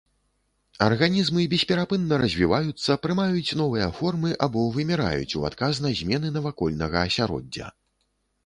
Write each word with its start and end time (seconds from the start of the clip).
Арганізмы 0.85 1.41
бесперапынна 1.51 2.17
развіваюцца, 2.23 2.91
прымаюць 3.03 3.55
новыя 3.61 3.91
формы 3.99 4.33
або 4.47 4.65
выміраюць 4.79 5.29
ў 5.37 5.41
адказ 5.53 5.83
на 5.85 5.93
змены 6.01 6.33
навакольнага 6.39 6.97
асяроддзя. 7.09 7.73